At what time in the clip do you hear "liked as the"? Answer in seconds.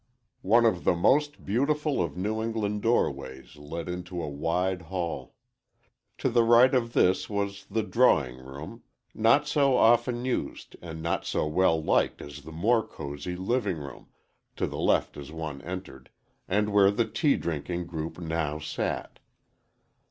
11.79-12.51